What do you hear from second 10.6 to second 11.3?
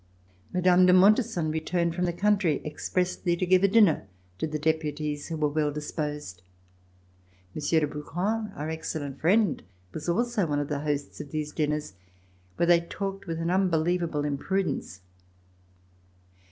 the hosts of